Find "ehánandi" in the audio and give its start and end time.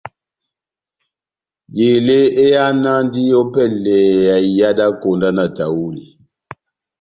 2.45-3.23